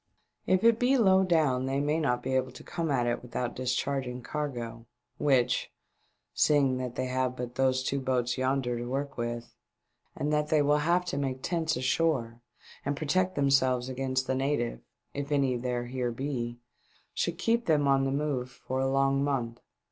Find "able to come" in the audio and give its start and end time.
2.35-2.89